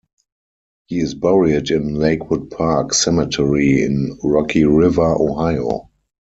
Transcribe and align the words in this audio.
He 0.87 0.99
is 0.99 1.13
buried 1.13 1.69
in 1.69 1.93
Lakewood 1.93 2.49
Park 2.49 2.91
Cemetery 2.91 3.83
in 3.83 4.17
Rocky 4.23 4.65
River, 4.65 5.13
Ohio. 5.15 5.91